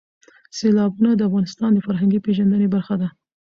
[0.57, 3.07] سیلابونه د افغانانو د فرهنګي پیژندنې برخه ده.